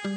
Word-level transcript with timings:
Zdaj 0.00 0.12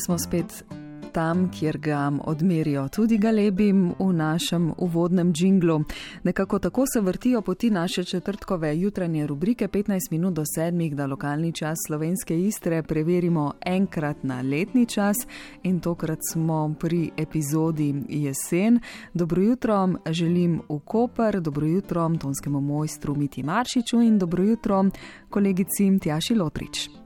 smo 0.00 0.18
spet 0.18 0.64
tam, 1.16 1.50
kjer 1.50 1.78
ga 1.78 2.12
odmerijo 2.24 2.88
tudi 2.88 3.16
galebim 3.18 3.94
v 3.98 4.12
našem 4.12 4.72
uvodnem 4.78 5.32
džinglu. 5.32 5.80
Nekako 6.22 6.58
tako 6.58 6.84
se 6.92 7.00
vrtijo 7.00 7.40
poti 7.42 7.70
naše 7.70 8.04
četrtkove 8.04 8.78
jutranje 8.78 9.26
rubrike 9.26 9.68
15 9.68 10.10
minut 10.10 10.34
do 10.34 10.42
sedmih, 10.54 10.96
da 10.96 11.06
lokalni 11.06 11.52
čas 11.52 11.78
slovenske 11.86 12.40
istre 12.40 12.82
preverimo 12.82 13.52
enkrat 13.66 14.16
na 14.22 14.40
letni 14.40 14.86
čas 14.86 15.16
in 15.62 15.80
tokrat 15.80 16.18
smo 16.32 16.74
pri 16.80 17.10
epizodi 17.16 17.94
jesen. 18.08 18.80
Dobro 19.14 19.42
jutro 19.42 19.88
želim 20.10 20.60
v 20.68 20.78
Koper, 20.84 21.40
dobro 21.40 21.66
jutro 21.66 22.10
tonskemu 22.20 22.60
mojstru 22.60 23.14
Miti 23.14 23.42
Maršiču 23.42 24.00
in 24.00 24.18
dobro 24.18 24.44
jutro 24.44 24.84
kolegici 25.30 25.98
Tjaši 26.02 26.34
Lotrič. 26.34 27.05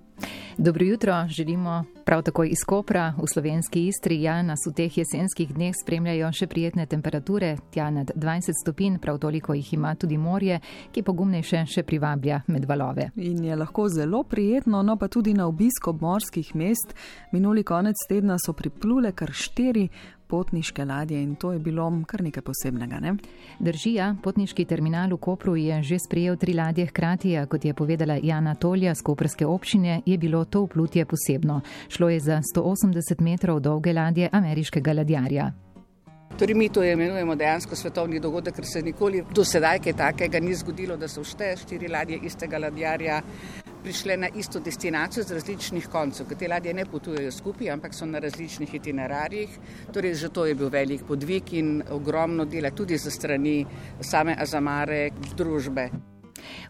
Dobro 0.58 0.84
jutro, 0.84 1.26
želimo 1.28 1.84
prav 2.04 2.22
tako 2.22 2.44
iz 2.44 2.58
Kopra 2.66 3.14
v 3.18 3.26
slovenski 3.32 3.86
Istri. 3.86 4.22
Ja, 4.22 4.42
nas 4.42 4.58
v 4.70 4.72
teh 4.74 4.98
jesenskih 4.98 5.54
dneh 5.54 5.74
spremljajo 5.82 6.32
še 6.32 6.46
prijetne 6.46 6.86
temperature, 6.86 7.56
tja 7.70 7.90
nad 7.90 8.10
20 8.14 8.58
stopinj, 8.62 8.98
prav 8.98 9.18
toliko 9.18 9.54
jih 9.54 9.72
ima 9.74 9.94
tudi 9.94 10.18
morje, 10.18 10.60
ki 10.92 11.02
pogumnejše 11.02 11.64
še 11.66 11.82
privablja 11.82 12.42
med 12.46 12.66
valove. 12.68 13.10
In 13.16 13.44
je 13.44 13.56
lahko 13.56 13.88
zelo 13.88 14.22
prijetno, 14.24 14.82
no 14.82 14.96
pa 14.96 15.08
tudi 15.08 15.34
na 15.34 15.46
obisk 15.46 15.88
obmorskih 15.88 16.54
mest. 16.54 16.94
Minuli 17.32 17.64
konec 17.64 17.96
tedna 18.08 18.38
so 18.38 18.52
priplule 18.52 19.12
kar 19.12 19.32
štiri 19.32 19.88
potniške 20.30 20.84
ladje 20.84 21.22
in 21.22 21.34
to 21.36 21.52
je 21.52 21.58
bilo 21.58 21.90
kar 22.06 22.22
nekaj 22.22 22.42
posebnega. 22.46 23.00
Ne? 23.00 23.14
Držija, 23.58 24.14
potniški 24.22 24.64
terminal 24.64 25.10
v 25.14 25.18
Kopru 25.18 25.56
je 25.56 25.82
že 25.82 25.98
sprejel 25.98 26.36
tri 26.36 26.54
ladje 26.54 26.86
hkrati, 26.86 27.36
a 27.36 27.46
kot 27.46 27.64
je 27.64 27.74
povedala 27.74 28.18
Jana 28.22 28.54
Tolja 28.54 28.94
z 28.94 29.02
Koprske 29.02 29.46
občine, 29.46 30.02
je 30.06 30.18
bilo 30.18 30.44
to 30.44 30.64
vplutje 30.64 31.04
posebno. 31.04 31.60
Šlo 31.88 32.08
je 32.08 32.20
za 32.20 32.40
180 32.54 33.20
metrov 33.20 33.60
dolge 33.60 33.92
ladje 33.92 34.28
ameriškega 34.32 34.92
ladjarja. 34.92 35.50
Torej, 36.38 36.54
mi 36.54 36.68
to 36.68 36.84
imenujemo 36.84 37.34
dejansko 37.34 37.76
svetovni 37.76 38.20
dogodek, 38.20 38.54
ker 38.54 38.64
se 38.64 38.82
nikoli 38.82 39.24
do 39.34 39.44
sedaj 39.44 39.80
kaj 39.84 39.92
takega 39.92 40.40
ni 40.40 40.54
zgodilo, 40.54 40.96
da 40.96 41.08
so 41.08 41.20
všte 41.20 41.56
štiri 41.56 41.88
ladje 41.88 42.20
istega 42.22 42.58
ladjarja 42.58 43.20
prišle 43.82 44.16
na 44.16 44.28
isto 44.28 44.60
destinacijo 44.60 45.24
z 45.24 45.34
različnih 45.38 45.88
koncev, 45.88 46.28
ker 46.28 46.38
te 46.38 46.48
ladje 46.48 46.74
ne 46.74 46.84
potujejo 46.84 47.32
skupaj, 47.32 47.70
ampak 47.70 47.94
so 47.94 48.06
na 48.06 48.18
različnih 48.18 48.74
itinerarjih. 48.74 49.58
Torej, 49.92 50.14
že 50.14 50.28
to 50.28 50.46
je 50.46 50.54
bil 50.54 50.70
velik 50.70 51.04
podvig 51.08 51.52
in 51.52 51.82
ogromno 51.90 52.44
dela 52.44 52.70
tudi 52.70 52.98
za 52.98 53.10
strani 53.10 53.64
same 54.00 54.36
Azamare 54.38 55.10
družbe. 55.36 55.90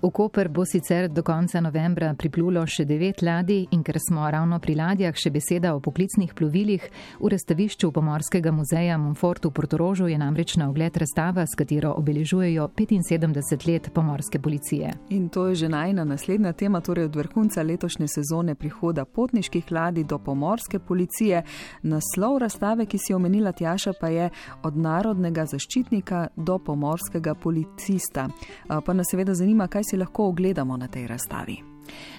V 0.02 0.10
Koper 0.10 0.48
bo 0.48 0.64
sicer 0.64 1.08
do 1.08 1.22
konca 1.22 1.60
novembra 1.60 2.14
priplulo 2.16 2.62
še 2.64 2.86
devet 2.88 3.20
ladij 3.20 3.66
in 3.76 3.82
ker 3.84 3.98
smo 4.00 4.24
ravno 4.32 4.56
pri 4.56 4.72
ladjah 4.78 5.12
še 5.12 5.28
beseda 5.28 5.74
o 5.76 5.80
poklicnih 5.84 6.30
plovilih, 6.32 6.86
v 7.20 7.28
razstavišču 7.28 7.90
Pomorskega 7.92 8.48
muzeja 8.48 8.96
Monfort 8.96 9.44
v 9.44 9.50
Portorožu 9.52 10.08
je 10.08 10.16
namreč 10.16 10.54
na 10.56 10.70
ogled 10.70 10.96
razstava, 10.96 11.44
s 11.44 11.52
katero 11.52 11.90
obeležujejo 12.00 12.70
75 12.78 13.66
let 13.68 13.90
pomorske 13.92 14.40
policije. 14.40 14.94
In 15.10 15.28
to 15.28 15.50
je 15.50 15.58
že 15.66 15.68
najna 15.68 16.06
naslednja 16.08 16.54
tema, 16.56 16.80
torej 16.80 17.10
od 17.10 17.20
vrhunca 17.20 17.60
letošnje 17.60 18.08
sezone 18.08 18.54
prihoda 18.54 19.04
potniških 19.04 19.68
ladij 19.68 20.08
do 20.08 20.16
pomorske 20.18 20.80
policije. 20.80 21.44
Naslov 21.82 22.38
razstave, 22.40 22.86
ki 22.86 22.96
si 22.96 23.12
omenila 23.12 23.52
Tjaša, 23.52 23.92
pa 24.00 24.08
je 24.08 24.30
od 24.64 24.80
narodnega 24.80 25.44
zaščitnika 25.44 26.26
do 26.36 26.56
pomorskega 26.58 27.36
policista. 27.36 28.30
Pa 28.68 28.96
nas 28.96 29.12
seveda 29.12 29.36
zanima, 29.36 29.68
kaj 29.68 29.89
si 29.90 29.96
lahko 29.96 30.28
ogledamo 30.28 30.76
na 30.76 30.88
tej 30.88 31.06
razstavi. 31.06 31.70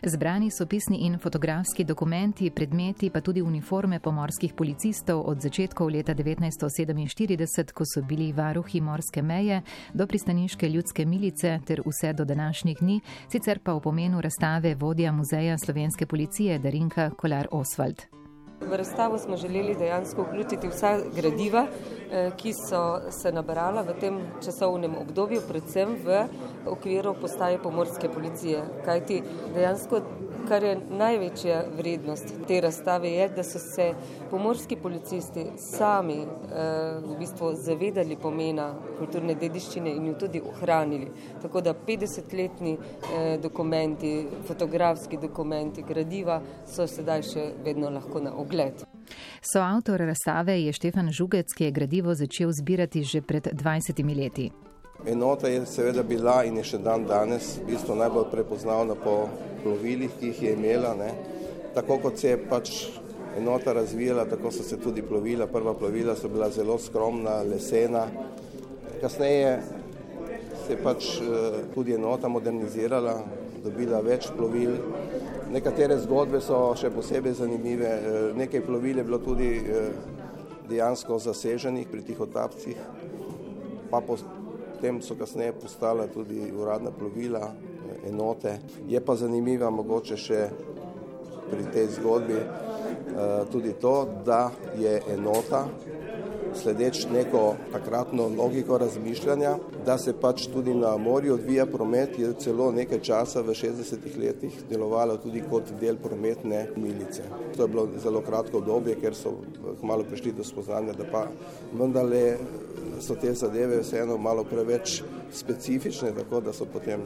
Zbrani 0.04 0.52
so 0.52 0.66
pisni 0.66 1.06
in 1.06 1.18
fotografski 1.18 1.84
dokumenti, 1.84 2.52
predmeti, 2.52 3.10
pa 3.10 3.22
tudi 3.22 3.42
uniforme 3.42 4.00
pomorskih 4.00 4.54
policistov 4.54 5.24
od 5.26 5.42
začetkov 5.42 5.90
leta 5.90 6.14
1947, 6.14 7.72
ko 7.74 7.86
so 7.86 8.02
bili 8.02 8.34
varuhi 8.34 8.82
morske 8.82 9.22
meje, 9.22 9.62
do 9.94 10.08
pristaniške 10.08 10.70
ljudske 10.70 11.06
milice 11.06 11.60
ter 11.66 11.82
vse 11.86 12.14
do 12.14 12.26
današnjih 12.26 12.78
dni, 12.82 13.00
sicer 13.32 13.60
pa 13.60 13.74
v 13.74 13.82
pomenu 13.82 14.22
razstave 14.22 14.76
vodja 14.76 15.12
muzeja 15.12 15.58
slovenske 15.58 16.06
policije 16.06 16.60
Darinka 16.60 17.10
Kolar 17.10 17.48
Oswald. 17.52 18.21
V 18.62 18.78
razstavo 18.78 19.18
smo 19.18 19.38
želeli 19.38 19.76
dejansko 19.76 20.22
vključiti 20.22 20.68
vsa 20.68 21.00
gradiva, 21.16 21.66
eh, 22.12 22.32
ki 22.38 22.54
so 22.54 23.12
se 23.12 23.32
nabrala 23.32 23.82
v 23.82 23.94
tem 24.00 24.20
časovnem 24.46 24.96
obdobju, 24.98 25.42
predvsem 25.48 25.96
v 26.06 26.24
okviru 26.66 27.16
postaje 27.22 27.58
pomorske 27.58 28.10
policije. 28.10 28.64
Kajti 28.86 29.24
dejansko 29.56 30.02
kar 30.52 30.64
je 30.64 30.78
največja 30.98 31.62
vrednost 31.78 32.34
te 32.48 32.58
razstave, 32.62 33.10
je, 33.10 33.28
da 33.36 33.44
so 33.44 33.60
se 33.60 33.94
pomorski 34.30 34.76
policisti 34.76 35.46
sami 35.58 36.18
eh, 36.20 36.26
v 37.06 37.16
bistvu 37.20 37.54
zavedali 37.56 38.18
pomena 38.20 38.66
kulturne 38.98 39.36
dediščine 39.40 39.94
in 39.96 40.10
jo 40.10 40.16
tudi 40.20 40.42
ohranili. 40.44 41.08
Tako 41.42 41.62
da 41.62 41.74
50-letni 41.88 42.74
eh, 42.74 43.38
dokumenti, 43.44 44.12
fotografski 44.48 45.20
dokumenti, 45.22 45.86
gradiva 45.88 46.42
so 46.68 46.88
sedaj 46.88 47.24
še 47.30 47.46
vedno 47.64 47.90
lahko 47.90 48.20
na 48.20 48.34
ogled. 48.36 48.84
So 49.40 49.64
avtor 49.64 50.04
razstave 50.04 50.58
je 50.66 50.76
Štefan 50.76 51.14
Žugec, 51.16 51.56
ki 51.56 51.70
je 51.70 51.78
gradivo 51.80 52.16
začel 52.16 52.52
zbirati 52.52 53.06
že 53.08 53.24
pred 53.24 53.48
20 53.56 54.04
leti. 54.18 54.52
Enota 55.06 55.48
je 55.48 55.66
seveda 55.66 56.04
bila 56.04 56.44
in 56.46 56.58
je 56.58 56.64
še 56.74 56.78
dan 56.78 57.08
danes 57.10 57.56
v 57.58 57.72
bistvu 57.72 57.96
najbolj 57.98 58.28
prepoznavna 58.30 58.94
po 58.94 59.16
plovilih, 59.64 60.12
ki 60.20 60.28
jih 60.30 60.42
je 60.44 60.52
imela. 60.54 60.94
Ne. 60.94 61.10
Tako 61.74 61.98
kot 62.04 62.20
se 62.22 62.30
je 62.30 62.42
pač 62.50 62.70
enota 63.38 63.74
razvijala, 63.74 64.28
tako 64.30 64.52
so 64.52 64.64
se 64.64 64.78
tudi 64.78 65.02
plovila. 65.02 65.48
Prva 65.48 65.74
plovila 65.74 66.16
so 66.16 66.30
bila 66.30 66.50
zelo 66.50 66.78
skromna, 66.78 67.42
lesena. 67.42 68.06
Kasneje 69.02 69.56
se 70.68 70.74
je 70.74 70.84
pač 70.84 71.08
eh, 71.18 71.58
tudi 71.74 71.96
enota 71.98 72.30
modernizirala, 72.30 73.16
dobila 73.64 74.04
več 74.06 74.30
plovil. 74.38 74.78
Nekatere 75.52 75.98
zgodbe 76.04 76.44
so 76.46 76.76
še 76.78 76.94
posebej 76.94 77.40
zanimive. 77.42 77.90
Eh, 77.90 78.20
nekaj 78.38 78.62
plovil 78.70 79.02
je 79.02 79.08
bilo 79.10 79.18
tudi 79.18 79.50
eh, 79.58 79.90
dejansko 80.70 81.18
zaseženih 81.20 81.90
pri 81.90 82.06
tih 82.06 82.22
otapcih, 82.22 82.78
pa 83.90 84.06
potem 84.82 85.02
so 85.02 85.16
kasneje 85.16 85.52
postala 85.54 86.08
tudi 86.08 86.52
uradna 86.58 86.92
plovila, 86.92 87.54
enote. 88.10 88.60
Je 88.90 89.02
pa 89.06 89.14
zanimiva 89.16 89.70
mogoče 89.70 90.16
še 90.18 90.40
pri 91.52 91.68
tej 91.74 91.86
zgodbi 92.00 92.34
eh, 92.34 92.48
tudi 93.52 93.76
to, 93.78 94.10
da 94.26 94.50
je 94.82 94.96
enota 95.14 95.68
sledeč 96.56 97.06
neko 97.14 97.56
takratno 97.72 98.28
logiko 98.38 98.78
razmišljanja, 98.78 99.56
da 99.86 99.98
se 99.98 100.14
pač 100.14 100.48
tudi 100.54 100.74
na 100.74 100.98
morju 100.98 101.34
odvija 101.34 101.66
promet, 101.66 102.20
je 102.20 102.34
celo 102.40 102.72
nekaj 102.72 103.00
časa 103.00 103.42
v 103.42 103.56
60-ih 103.58 104.18
letih 104.20 104.60
delovalo 104.70 105.18
tudi 105.18 105.44
kot 105.50 105.72
del 105.82 105.98
prometne 105.98 106.68
milice. 106.76 107.24
To 107.58 107.64
je 107.64 107.68
bilo 107.68 107.88
zelo 108.04 108.22
kratko 108.22 108.58
obdobje, 108.58 108.96
ker 109.02 109.16
so 109.16 109.34
malo 109.82 110.04
prišli 110.04 110.34
do 110.38 110.44
spoznanja, 110.44 110.94
da 110.94 111.08
pa 111.12 111.26
vendarle 111.74 112.38
so 113.02 113.16
te 113.16 113.34
zadeve 113.34 113.82
vseeno 113.82 114.18
malo 114.18 114.44
preveč 114.44 115.02
specifične, 115.34 116.12
tako 116.16 116.42
da 116.42 116.54
so 116.54 116.66
potem 116.66 117.02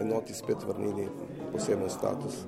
enoti 0.00 0.34
spet 0.34 0.62
vrnili 0.66 1.08
poseben 1.54 1.90
status. 1.90 2.42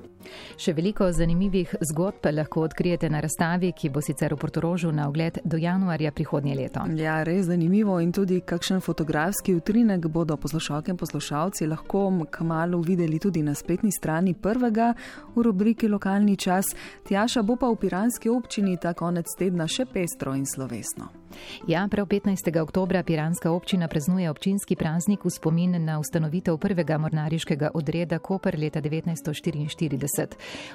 Še 0.59 0.73
veliko 0.75 1.07
zanimivih 1.13 1.75
zgodb 1.91 2.25
lahko 2.33 2.63
odkrijete 2.67 3.09
na 3.09 3.21
razstavi, 3.23 3.71
ki 3.77 3.91
bo 3.93 4.01
sicer 4.03 4.33
v 4.33 4.39
Portorožu 4.41 4.91
na 4.91 5.07
ogled 5.07 5.39
do 5.45 5.59
januarja 5.61 6.11
prihodnje 6.11 6.55
leto. 6.57 6.83
Ja, 6.99 7.21
res 7.23 7.45
zanimivo 7.47 7.99
in 8.03 8.11
tudi 8.11 8.41
kakšen 8.41 8.81
fotografski 8.83 9.55
utrinek 9.55 10.07
bodo 10.11 10.37
poslušalke 10.37 10.91
in 10.91 10.99
poslušalci 10.99 11.69
lahko 11.71 12.09
kmalo 12.31 12.81
videli 12.81 13.19
tudi 13.19 13.43
na 13.43 13.55
spletni 13.55 13.91
strani 13.91 14.33
prvega 14.33 14.93
v 15.35 15.45
rubriki 15.47 15.87
Lokalni 15.87 16.35
čas. 16.35 16.73
Tjaša 17.07 17.43
bo 17.43 17.55
pa 17.55 17.71
v 17.71 17.79
Piranski 17.85 18.29
občini 18.29 18.77
ta 18.81 18.93
konec 18.93 19.31
tedna 19.37 19.67
še 19.67 19.85
pestro 19.85 20.35
in 20.35 20.45
slovesno. 20.45 21.26
Ja, 21.67 21.87
prav 21.91 22.07
15. 22.07 22.61
oktobra 22.61 23.03
Piranska 23.03 23.51
občina 23.51 23.87
praznuje 23.87 24.29
občinski 24.29 24.75
praznik 24.75 25.25
v 25.25 25.29
spomin 25.29 25.85
na 25.85 25.99
ustanovitev 25.99 26.57
prvega 26.57 26.97
mornariškega 26.97 27.71
odreda 27.73 28.19
Koper 28.19 28.59
leta 28.59 28.81
1944. 28.81 30.27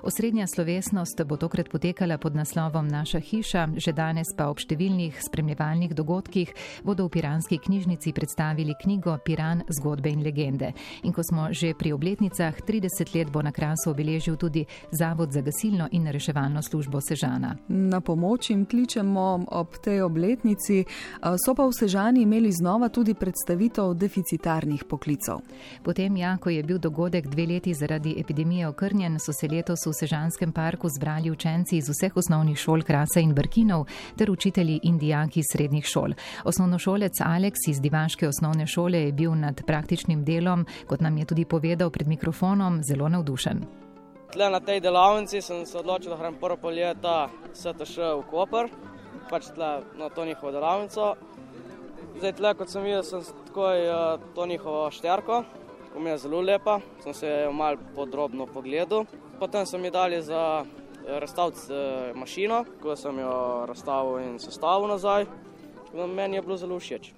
Osrednja 0.03 0.47
slovesnost 0.47 1.25
bo 1.25 1.37
tokrat 1.37 1.69
potekala 1.69 2.19
pod 2.19 2.35
naslovom 2.35 2.89
Naša 2.89 3.19
hiša, 3.19 3.69
že 3.77 3.93
danes 3.93 4.35
pa 4.37 4.49
ob 4.51 4.61
številnih 4.61 5.21
spremljevalnih 5.23 5.95
dogodkih 5.95 6.53
bodo 6.85 7.07
v 7.07 7.15
Piranski 7.17 7.59
knjižnici 7.59 8.13
predstavili 8.13 8.75
knjigo 8.83 9.19
Piran 9.25 9.63
zgodbe 9.69 10.11
in 10.11 10.23
legende. 10.23 10.73
In 11.03 11.13
ko 11.13 11.23
smo 11.23 11.49
že 11.53 11.75
pri 11.75 11.93
obletnicah, 11.93 12.55
30 12.55 13.15
let 13.15 13.31
bo 13.33 13.43
na 13.43 13.53
krasu 13.53 13.91
obeležil 13.91 14.37
tudi 14.37 14.67
Zavod 14.91 15.33
za 15.33 15.41
gasilno 15.41 15.89
in 15.93 16.07
reševalno 16.07 16.63
službo 16.63 17.01
Sežana. 17.01 17.57
Na 17.69 18.01
pomoč 18.01 18.51
jim 18.51 18.67
kličemo 18.67 19.45
ob 19.49 19.77
tej 19.83 20.03
obletnici, 20.03 20.52
so 20.57 21.55
pa 21.55 21.67
v 21.67 21.73
Sežani 21.73 22.23
imeli 22.23 22.53
znova 22.53 22.89
tudi 22.89 23.15
predstavitev 23.15 23.95
deficitarnih 23.95 24.85
poklicov. 24.85 25.41
Potem, 25.83 26.17
ja, 26.17 26.37
ko 26.37 26.51
je 26.51 26.63
bil 26.63 26.79
dogodek 26.79 27.27
dve 27.27 27.47
leti 27.47 27.75
zaradi 27.75 28.15
epidemije 28.21 28.69
okrnjen, 28.69 29.19
so 29.19 29.33
se 29.33 29.49
letos 29.49 29.87
v 29.87 29.93
Sežanskem 29.93 30.53
parku 30.53 30.89
zbrali 30.89 31.31
učenci 31.31 31.77
iz 31.77 31.89
vseh 31.89 32.17
osnovnih 32.17 32.59
šol 32.59 32.83
Krasa 32.83 33.21
in 33.21 33.35
Brkinov 33.35 33.87
ter 34.17 34.31
učitelji 34.31 34.81
in 34.83 34.99
dijaki 34.99 35.43
srednjih 35.53 35.85
šol. 35.85 36.15
Osnovnošolec 36.45 37.21
Aleks 37.21 37.69
iz 37.69 37.81
Divaške 37.81 38.29
osnovne 38.29 38.67
šole 38.67 38.99
je 38.99 39.13
bil 39.13 39.35
nad 39.35 39.63
praktičnim 39.67 40.25
delom, 40.25 40.67
kot 40.87 41.01
nam 41.01 41.17
je 41.17 41.25
tudi 41.25 41.45
povedal 41.45 41.91
pred 41.91 42.09
mikrofonom, 42.09 42.83
zelo 42.83 43.09
navdušen. 43.09 43.83
Tle 44.33 44.51
na 44.51 44.61
tej 44.61 44.81
delavnici 44.81 45.43
sem 45.43 45.67
se 45.67 45.79
odločil, 45.79 46.11
da 46.11 46.17
grem 46.17 46.35
prvo 46.41 46.57
poljeta 46.57 47.29
STŠ 47.53 47.97
v 47.99 48.23
Koper, 48.31 48.71
pač 49.31 49.51
tle 49.55 49.81
na 49.99 50.09
to 50.09 50.25
njihovo 50.25 50.53
delavnico. 50.53 51.15
Zdaj, 52.19 52.33
tle, 52.39 52.55
kot 52.55 52.71
sem 52.71 52.85
videl, 52.85 53.03
sem 53.03 53.25
takoj 53.47 53.87
uh, 53.89 54.21
to 54.35 54.47
njihovo 54.47 54.91
šterko, 54.91 55.43
ki 55.93 56.01
mi 56.01 56.11
je 56.11 56.19
zelo 56.27 56.41
lepa, 56.41 56.81
sem 57.03 57.15
se 57.15 57.31
jo 57.45 57.53
mal 57.53 57.77
podrobno 57.97 58.47
pogledal. 58.47 59.07
Potem 59.41 59.67
so 59.67 59.79
mi 59.79 59.91
dali 59.91 60.23
za 60.23 60.65
razstaviti 61.09 61.73
uh, 61.73 62.17
mašino, 62.17 62.65
ko 62.83 62.97
sem 62.97 63.19
jo 63.19 63.65
razstavil 63.69 64.21
in 64.27 64.39
sestavil 64.39 64.89
nazaj. 64.89 65.27
Meni 65.93 66.37
je 66.37 66.43
bilo 66.43 66.57
zelo 66.57 66.79
všeč. 66.79 67.13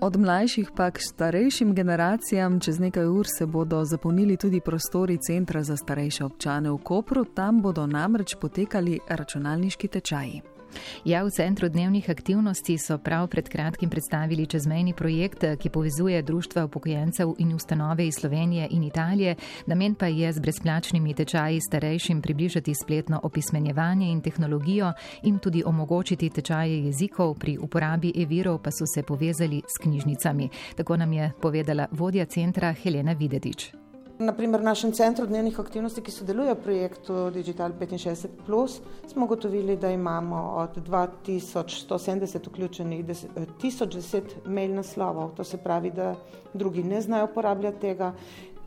Od 0.00 0.16
mlajših 0.16 0.70
pa 0.76 0.90
k 0.90 1.00
starejšim 1.00 1.74
generacijam 1.74 2.60
čez 2.60 2.80
nekaj 2.80 3.06
ur 3.06 3.26
se 3.38 3.46
bodo 3.46 3.84
zapolnili 3.84 4.36
tudi 4.36 4.60
prostori 4.60 5.18
Centra 5.18 5.62
za 5.62 5.76
starejše 5.76 6.24
občane 6.24 6.70
v 6.70 6.78
Kopru, 6.78 7.24
tam 7.24 7.62
bodo 7.62 7.86
namreč 7.86 8.36
potekali 8.40 9.00
računalniški 9.08 9.88
tečaji. 9.88 10.55
Ja, 11.04 11.22
v 11.22 11.30
centru 11.30 11.68
dnevnih 11.68 12.10
aktivnosti 12.10 12.78
so 12.78 12.98
prav 12.98 13.28
pred 13.28 13.48
kratkim 13.48 13.90
predstavili 13.90 14.46
čezmejni 14.46 14.92
projekt, 14.92 15.44
ki 15.60 15.68
povezuje 15.68 16.22
društva 16.22 16.64
upokojencev 16.64 17.34
in 17.38 17.54
ustanove 17.54 18.06
iz 18.06 18.14
Slovenije 18.20 18.68
in 18.70 18.82
Italije. 18.82 19.36
Namen 19.66 19.94
pa 19.94 20.06
je 20.06 20.32
z 20.32 20.40
brezplačnimi 20.40 21.14
tečaji 21.14 21.60
starejšim 21.60 22.22
približati 22.22 22.74
spletno 22.74 23.20
opismenjevanje 23.22 24.10
in 24.10 24.20
tehnologijo 24.20 24.92
in 25.22 25.38
tudi 25.38 25.62
omogočiti 25.66 26.30
tečaje 26.30 26.84
jezikov, 26.84 27.34
pri 27.38 27.58
uporabi 27.58 28.12
e-virov 28.16 28.58
pa 28.62 28.70
so 28.70 28.86
se 28.94 29.02
povezali 29.02 29.62
s 29.66 29.82
knjižnicami. 29.82 30.48
Tako 30.76 30.96
nam 30.96 31.12
je 31.12 31.32
povedala 31.42 31.86
vodja 31.90 32.24
centra 32.24 32.72
Helena 32.72 33.12
Videtič. 33.12 33.75
Naprimer, 34.18 34.60
v 34.60 34.64
našem 34.64 34.92
centru 34.96 35.26
dnevnih 35.28 35.58
aktivnosti, 35.60 36.00
ki 36.00 36.08
sodeluje 36.08 36.54
v 36.56 36.62
projektu 36.64 37.28
Digital 37.28 37.76
65, 37.76 38.80
smo 39.12 39.24
ugotovili, 39.24 39.76
da 39.76 39.90
imamo 39.92 40.56
od 40.56 40.78
2170 40.80 42.48
vključenih 42.48 43.04
1010 43.04 44.48
mail 44.48 44.72
naslovov. 44.74 45.36
To 45.36 45.44
se 45.44 45.60
pravi, 45.60 45.90
da 45.90 46.14
drugi 46.54 46.82
ne 46.82 47.00
znajo 47.00 47.28
uporabljati 47.28 47.80
tega 47.80 48.14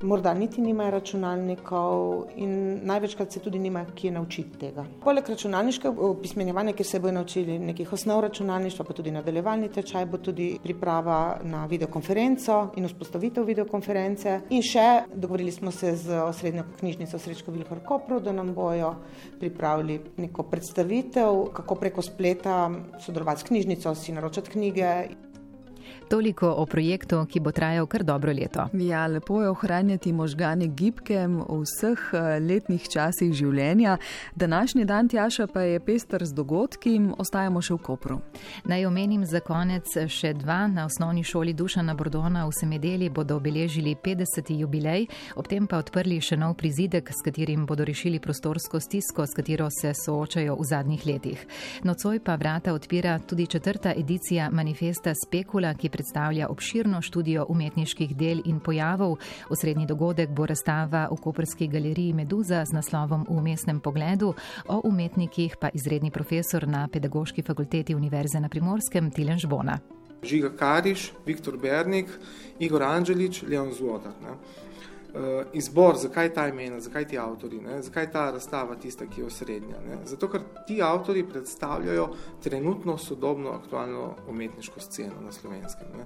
morda 0.02 0.34
niti 0.34 0.62
nimajo 0.62 0.92
računalnikov 0.92 2.24
in 2.36 2.80
največkrat 2.84 3.32
se 3.32 3.40
tudi 3.40 3.60
nimajo 3.60 3.86
kje 3.96 4.12
naučiti 4.12 4.60
tega. 4.60 4.86
Poleg 5.04 5.30
računalniškega 5.30 6.14
pismenjevanja, 6.22 6.74
kjer 6.74 6.88
se 6.88 7.00
bodo 7.00 7.14
naučili 7.14 7.60
nekih 7.60 7.94
osnov 7.94 8.22
računalništva, 8.22 8.86
pa 8.86 8.94
tudi 8.94 9.12
nadaljevalni 9.12 9.70
tečaj, 9.70 10.06
bo 10.06 10.18
tudi 10.18 10.58
priprava 10.64 11.40
na 11.44 11.66
videokonferenco 11.66 12.60
in 12.76 12.88
vzpostavitev 12.88 13.46
videokonference. 13.46 14.40
In 14.50 14.64
še 14.64 14.88
dogovorili 15.14 15.52
smo 15.52 15.72
se 15.72 15.96
z 15.96 16.22
osrednjo 16.24 16.64
knjižnico 16.80 17.20
Srečko 17.20 17.52
Vilhar 17.52 17.84
Kopro, 17.86 18.20
da 18.20 18.32
nam 18.32 18.54
bojo 18.56 18.96
pripravili 19.40 20.00
neko 20.18 20.44
predstavitev, 20.44 21.50
kako 21.54 21.76
preko 21.76 22.02
spleta 22.02 22.70
sodelovati 23.00 23.42
s 23.42 23.44
knjižnico, 23.52 23.96
si 23.96 24.14
naročati 24.14 24.52
knjige. 24.52 24.94
Toliko 26.10 26.48
o 26.58 26.66
projektu, 26.66 27.26
ki 27.30 27.40
bo 27.40 27.52
trajal 27.52 27.86
kar 27.86 28.04
dobro 28.04 28.34
leto. 28.34 28.64
Ja, 28.74 29.08
lepo 29.08 29.42
je 29.42 29.50
ohranjati 29.50 30.14
možgane 30.14 30.68
gibkem 30.68 31.36
v 31.38 31.58
vseh 31.62 32.00
eh, 32.14 32.40
letnih 32.42 32.88
časih 32.90 33.30
življenja. 33.34 33.98
Današnji 34.36 34.86
dan 34.86 35.10
Tjaša 35.10 35.46
pa 35.54 35.62
je 35.62 35.80
pester 35.80 36.26
z 36.26 36.34
dogodki 36.34 36.96
ostajamo 37.18 37.62
še 37.62 37.76
v 37.76 37.82
Kopru. 37.86 38.18
Naj 38.66 38.88
omenim 38.90 39.26
za 39.26 39.40
konec 39.46 39.86
še 40.10 40.34
dva. 40.34 40.66
Na 40.68 40.88
osnovni 40.90 41.22
šoli 41.24 41.54
Dušana 41.54 41.94
Bordona 41.94 42.48
v 42.48 42.58
Semedeli 42.58 43.12
bodo 43.14 43.38
obeležili 43.38 43.94
50. 43.94 44.50
jubilej, 44.50 45.06
ob 45.38 45.46
tem 45.46 45.70
pa 45.70 45.78
odprli 45.78 46.18
še 46.18 46.40
nov 46.42 46.58
prizidek, 46.58 47.14
s 47.14 47.22
katerim 47.22 47.68
bodo 47.70 47.86
rešili 47.86 48.18
prostorsko 48.18 48.82
stisko, 48.82 49.28
s 49.30 49.38
katero 49.38 49.70
se 49.70 49.94
soočajo 49.94 50.58
v 50.58 50.68
zadnjih 50.74 51.06
letih. 51.06 51.46
Nocoj 51.86 52.18
pa 52.26 52.34
vrata 52.36 52.74
odpira 52.74 53.20
tudi 53.20 53.46
četrta 53.46 53.94
edicija 53.94 54.50
manifesta 54.50 55.14
Spekula, 55.14 55.78
ki 55.78 55.99
predstavlja 56.00 56.48
obširno 56.48 57.02
študijo 57.02 57.46
umetniških 57.50 58.16
del 58.16 58.40
in 58.46 58.60
pojavov. 58.64 59.18
Osrednji 59.52 59.86
dogodek 59.86 60.32
bo 60.32 60.46
razstava 60.48 61.10
v 61.12 61.18
Koperski 61.20 61.68
galeriji 61.68 62.14
Meduza 62.14 62.64
z 62.66 62.78
naslovom 62.78 63.26
V 63.28 63.36
umestnem 63.36 63.82
pogledu, 63.84 64.34
o 64.68 64.82
umetnikih 64.88 65.58
pa 65.60 65.70
izredni 65.74 66.12
profesor 66.12 66.68
na 66.68 66.88
Pedagoški 66.88 67.44
fakulteti 67.44 67.96
Univerze 67.96 68.40
na 68.40 68.50
Primorskem 68.50 69.12
Tilen 69.12 69.40
Žbona. 69.40 69.80
Žiga 70.24 70.50
Kariš, 70.56 71.12
Viktor 71.26 71.58
Bernik, 71.58 72.08
Igor 72.60 72.84
Anželič, 72.84 73.44
Leon 73.44 73.74
Zvodak. 73.76 74.16
Ne. 74.24 74.38
Izbor, 75.54 75.96
zakaj 75.98 76.34
ta 76.34 76.48
imena, 76.48 76.80
zakaj 76.80 77.08
ti 77.08 77.18
avtori, 77.18 77.58
ne? 77.62 77.82
zakaj 77.82 78.12
ta 78.12 78.28
razstava 78.32 78.76
tista, 78.76 79.08
ki 79.10 79.22
je 79.22 79.26
osrednja. 79.26 79.80
Ne? 79.88 79.98
Zato, 80.06 80.30
ker 80.30 80.42
ti 80.68 80.82
avtori 80.86 81.24
predstavljajo 81.30 82.10
trenutno 82.44 82.98
sodobno 82.98 83.50
aktualno 83.50 84.16
umetniško 84.30 84.80
sceno 84.80 85.22
na 85.22 85.32
slovenskem. 85.32 85.88
Ne? 85.98 86.06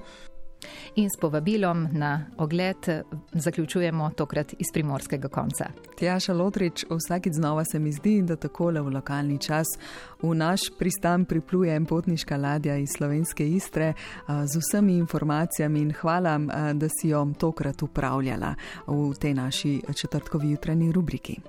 In 0.95 1.10
s 1.10 1.18
povabilom 1.22 1.88
na 1.92 2.25
ogled 2.38 2.78
zaključujemo 3.34 4.10
tokrat 4.10 4.54
iz 4.54 4.68
primorskega 4.74 5.28
konca. 5.28 5.66
Tjaša 6.00 6.34
Lotrič, 6.34 6.86
vsakič 6.90 7.34
znova 7.34 7.63
se 7.66 7.80
mi 7.80 7.92
zdi, 7.92 8.22
da 8.22 8.36
takole 8.36 8.81
v 8.81 8.94
lokalni 8.94 9.40
čas 9.40 9.68
v 10.22 10.36
naš 10.36 10.62
pristan 10.80 11.25
pripluje 11.25 11.86
potniška 11.86 12.38
ladja 12.38 12.78
iz 12.78 12.90
slovenske 12.98 13.50
Istre 13.50 13.94
z 14.28 14.60
vsemi 14.60 14.98
informacijami 14.98 15.81
in 15.81 15.92
hvala, 15.92 16.38
da 16.74 16.88
si 16.90 17.10
jo 17.10 17.25
tokrat 17.39 17.84
upravljala 17.84 18.56
v 18.88 19.13
tej 19.19 19.34
naši 19.34 19.81
četrtkovi 19.96 20.51
jutranji 20.51 20.92
rubriki. 20.92 21.39